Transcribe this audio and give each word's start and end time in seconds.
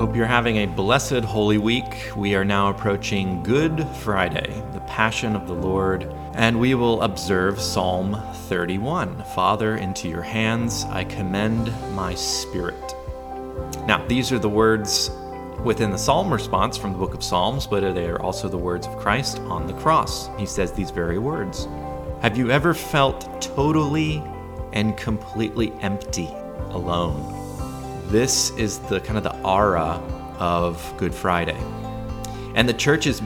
Hope 0.00 0.16
you're 0.16 0.24
having 0.24 0.56
a 0.56 0.66
blessed 0.66 1.24
Holy 1.24 1.58
Week. 1.58 2.10
We 2.16 2.34
are 2.34 2.42
now 2.42 2.70
approaching 2.70 3.42
Good 3.42 3.86
Friday, 3.96 4.50
the 4.72 4.80
Passion 4.86 5.36
of 5.36 5.46
the 5.46 5.52
Lord, 5.52 6.04
and 6.32 6.58
we 6.58 6.74
will 6.74 7.02
observe 7.02 7.60
Psalm 7.60 8.18
31 8.48 9.22
Father, 9.34 9.76
into 9.76 10.08
your 10.08 10.22
hands 10.22 10.84
I 10.84 11.04
commend 11.04 11.70
my 11.94 12.14
spirit. 12.14 12.94
Now, 13.86 14.02
these 14.08 14.32
are 14.32 14.38
the 14.38 14.48
words 14.48 15.10
within 15.64 15.90
the 15.90 15.98
psalm 15.98 16.32
response 16.32 16.78
from 16.78 16.92
the 16.92 16.98
book 16.98 17.12
of 17.12 17.22
Psalms, 17.22 17.66
but 17.66 17.80
they 17.94 18.06
are 18.06 18.22
also 18.22 18.48
the 18.48 18.56
words 18.56 18.86
of 18.86 18.96
Christ 18.96 19.38
on 19.40 19.66
the 19.66 19.74
cross. 19.74 20.30
He 20.38 20.46
says 20.46 20.72
these 20.72 20.90
very 20.90 21.18
words 21.18 21.68
Have 22.22 22.38
you 22.38 22.50
ever 22.50 22.72
felt 22.72 23.42
totally 23.42 24.22
and 24.72 24.96
completely 24.96 25.74
empty, 25.82 26.30
alone? 26.70 27.39
This 28.10 28.50
is 28.56 28.80
the 28.80 28.98
kind 28.98 29.16
of 29.16 29.22
the 29.22 29.40
aura 29.44 30.02
of 30.40 30.94
Good 30.96 31.14
Friday. 31.14 31.56
And 32.56 32.68
the 32.68 32.74
church 32.74 33.06
is 33.06 33.22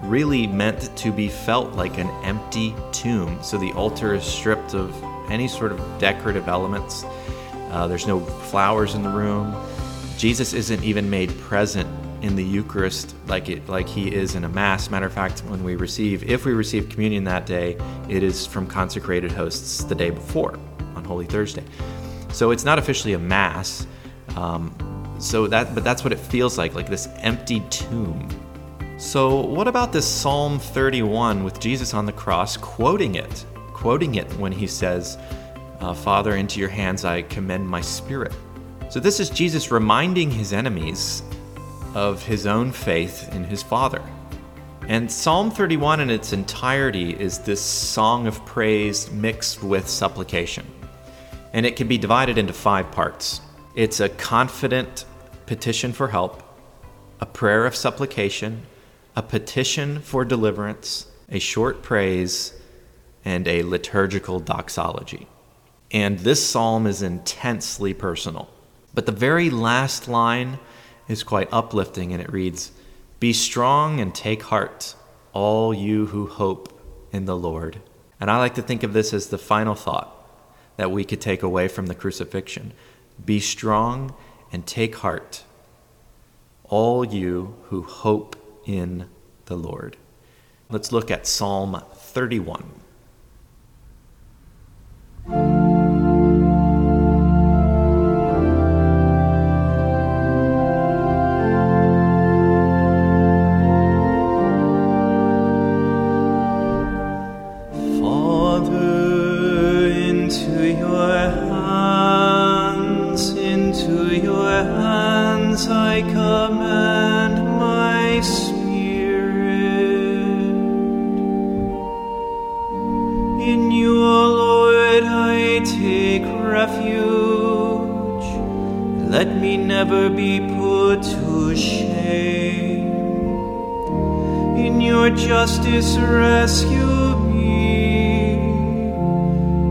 really 0.00 0.46
meant 0.46 0.94
to 0.98 1.10
be 1.10 1.28
felt 1.28 1.72
like 1.72 1.96
an 1.96 2.10
empty 2.24 2.74
tomb. 2.92 3.42
So 3.42 3.56
the 3.56 3.72
altar 3.72 4.14
is 4.14 4.24
stripped 4.24 4.74
of 4.74 4.94
any 5.30 5.48
sort 5.48 5.72
of 5.72 5.80
decorative 5.98 6.46
elements. 6.46 7.04
Uh, 7.70 7.88
there's 7.88 8.06
no 8.06 8.20
flowers 8.20 8.94
in 8.94 9.02
the 9.02 9.08
room. 9.08 9.56
Jesus 10.18 10.52
isn't 10.52 10.84
even 10.84 11.08
made 11.08 11.30
present 11.38 11.88
in 12.20 12.36
the 12.36 12.44
Eucharist 12.44 13.14
like 13.28 13.48
it 13.48 13.66
like 13.66 13.88
he 13.88 14.14
is 14.14 14.34
in 14.34 14.44
a 14.44 14.48
mass. 14.50 14.90
Matter 14.90 15.06
of 15.06 15.12
fact, 15.14 15.40
when 15.46 15.64
we 15.64 15.74
receive, 15.74 16.22
if 16.24 16.44
we 16.44 16.52
receive 16.52 16.90
communion 16.90 17.24
that 17.24 17.46
day, 17.46 17.78
it 18.10 18.22
is 18.22 18.44
from 18.44 18.66
consecrated 18.66 19.32
hosts 19.32 19.84
the 19.84 19.94
day 19.94 20.10
before 20.10 20.58
on 20.96 21.02
Holy 21.02 21.24
Thursday. 21.24 21.64
So 22.30 22.50
it's 22.50 22.64
not 22.64 22.78
officially 22.78 23.14
a 23.14 23.18
mass. 23.18 23.86
Um, 24.38 24.72
so 25.18 25.48
that, 25.48 25.74
but 25.74 25.82
that's 25.82 26.04
what 26.04 26.12
it 26.12 26.18
feels 26.18 26.58
like, 26.58 26.74
like 26.74 26.88
this 26.88 27.08
empty 27.16 27.60
tomb. 27.70 28.28
So 28.96 29.40
what 29.40 29.66
about 29.66 29.92
this 29.92 30.06
Psalm 30.06 30.60
31 30.60 31.42
with 31.42 31.58
Jesus 31.58 31.92
on 31.92 32.06
the 32.06 32.12
cross 32.12 32.56
quoting 32.56 33.16
it, 33.16 33.44
quoting 33.72 34.14
it 34.14 34.32
when 34.34 34.52
he 34.52 34.66
says, 34.66 35.18
uh, 35.80 35.92
"Father, 35.92 36.36
into 36.36 36.60
your 36.60 36.68
hands 36.68 37.04
I 37.04 37.22
commend 37.22 37.68
my 37.68 37.80
spirit." 37.80 38.32
So, 38.90 39.00
this 39.00 39.20
is 39.20 39.28
Jesus 39.28 39.70
reminding 39.70 40.30
his 40.30 40.52
enemies 40.52 41.22
of 41.94 42.22
his 42.22 42.46
own 42.46 42.72
faith 42.72 43.28
in 43.34 43.44
his 43.44 43.62
Father. 43.62 44.02
And 44.88 45.10
Psalm 45.10 45.50
31 45.50 46.00
in 46.00 46.10
its 46.10 46.32
entirety 46.32 47.10
is 47.10 47.38
this 47.38 47.60
song 47.60 48.26
of 48.26 48.44
praise 48.46 49.10
mixed 49.10 49.62
with 49.62 49.86
supplication. 49.88 50.64
And 51.52 51.66
it 51.66 51.76
can 51.76 51.86
be 51.86 51.98
divided 51.98 52.38
into 52.38 52.52
five 52.52 52.90
parts 52.90 53.42
it's 53.78 54.00
a 54.00 54.08
confident 54.08 55.04
petition 55.46 55.92
for 55.92 56.08
help, 56.08 56.42
a 57.20 57.26
prayer 57.26 57.64
of 57.64 57.76
supplication, 57.76 58.62
a 59.14 59.22
petition 59.22 60.00
for 60.00 60.24
deliverance, 60.24 61.06
a 61.30 61.38
short 61.38 61.80
praise, 61.80 62.54
and 63.24 63.46
a 63.46 63.62
liturgical 63.62 64.40
doxology. 64.40 65.28
And 65.92 66.18
this 66.18 66.44
psalm 66.44 66.88
is 66.88 67.02
intensely 67.02 67.94
personal. 67.94 68.48
But 68.94 69.06
the 69.06 69.12
very 69.12 69.48
last 69.48 70.08
line 70.08 70.58
is 71.06 71.22
quite 71.22 71.48
uplifting 71.52 72.12
and 72.12 72.20
it 72.20 72.32
reads 72.32 72.72
Be 73.20 73.32
strong 73.32 74.00
and 74.00 74.12
take 74.12 74.42
heart, 74.42 74.96
all 75.32 75.72
you 75.72 76.06
who 76.06 76.26
hope 76.26 76.82
in 77.12 77.26
the 77.26 77.36
Lord. 77.36 77.80
And 78.20 78.28
I 78.28 78.38
like 78.38 78.56
to 78.56 78.62
think 78.62 78.82
of 78.82 78.92
this 78.92 79.14
as 79.14 79.28
the 79.28 79.38
final 79.38 79.76
thought 79.76 80.16
that 80.78 80.90
we 80.90 81.04
could 81.04 81.20
take 81.20 81.44
away 81.44 81.68
from 81.68 81.86
the 81.86 81.94
crucifixion. 81.94 82.72
Be 83.24 83.40
strong 83.40 84.14
and 84.52 84.66
take 84.66 84.96
heart, 84.96 85.44
all 86.64 87.04
you 87.04 87.56
who 87.64 87.82
hope 87.82 88.36
in 88.64 89.08
the 89.46 89.56
Lord. 89.56 89.96
Let's 90.70 90.92
look 90.92 91.10
at 91.10 91.26
Psalm 91.26 91.82
31. 91.94 92.78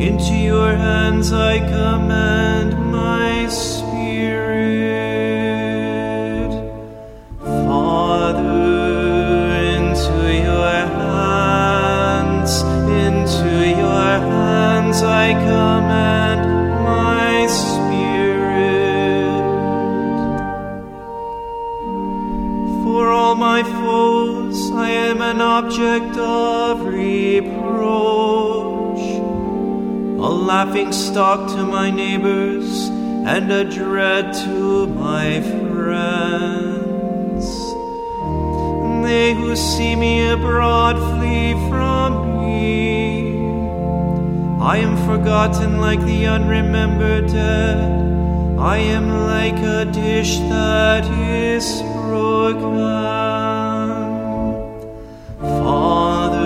Into 0.00 0.34
your 0.34 0.72
hands 0.74 1.32
I 1.32 1.58
commend 1.58 2.91
object 25.72 26.16
of 26.16 26.84
reproach, 26.84 29.00
a 30.18 30.30
laughing 30.50 30.92
stock 30.92 31.48
to 31.48 31.64
my 31.64 31.90
neighbors, 31.90 32.88
and 32.88 33.50
a 33.52 33.64
dread 33.64 34.34
to 34.34 34.86
my 34.88 35.40
friends. 35.40 37.46
They 39.06 39.34
who 39.34 39.56
see 39.56 39.94
me 39.94 40.30
abroad 40.30 40.96
flee 41.16 41.52
from 41.68 42.26
me. 42.26 42.31
I 44.62 44.76
am 44.76 44.96
forgotten 44.96 45.80
like 45.80 45.98
the 46.02 46.26
unremembered 46.28 47.26
dead. 47.26 47.78
I 48.60 48.76
am 48.76 49.08
like 49.26 49.58
a 49.58 49.84
dish 49.86 50.38
that 50.38 51.04
is 51.04 51.82
broken. 52.06 52.70
Father, 55.40 56.38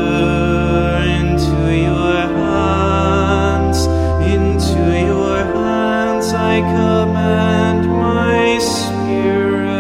into 1.21 1.77
your 1.77 2.17
hands, 2.41 3.85
into 4.25 4.83
your 5.13 5.37
hands 5.45 6.33
I 6.33 6.61
commend 6.61 7.87
my 7.87 8.59
spirit. 8.59 9.77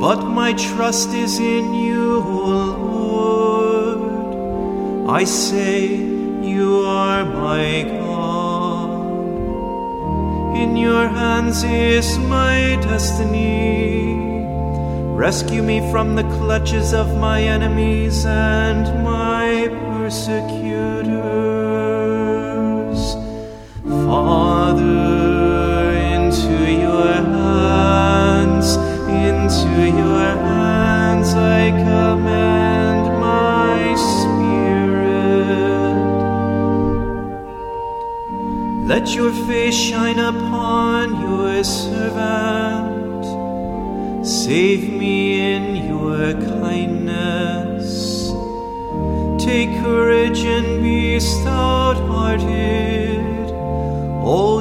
But 0.00 0.24
my 0.24 0.54
trust 0.54 1.10
is 1.10 1.38
in 1.38 1.72
you. 1.72 2.93
I 5.06 5.24
say, 5.24 5.96
You 5.96 6.80
are 6.86 7.26
my 7.26 7.82
God. 8.00 8.88
In 10.56 10.78
your 10.78 11.08
hands 11.08 11.62
is 11.62 12.18
my 12.20 12.78
destiny. 12.80 14.14
Rescue 15.14 15.62
me 15.62 15.80
from 15.90 16.16
the 16.16 16.22
clutches 16.22 16.94
of 16.94 17.18
my 17.18 17.42
enemies 17.42 18.24
and 18.24 19.04
my 19.04 19.68
persecutors. 19.92 21.14
Father, 24.06 25.43
Let 38.86 39.14
your 39.14 39.32
face 39.32 39.74
shine 39.74 40.18
upon 40.18 41.18
your 41.22 41.64
servant. 41.64 43.24
Save 44.26 44.92
me 44.92 45.54
in 45.54 45.76
your 45.88 46.34
kindness. 46.34 48.28
Take 49.42 49.70
courage 49.80 50.44
and 50.44 50.82
be 50.82 51.18
stout 51.18 51.96
hearted. 51.96 53.48
You 54.24 54.53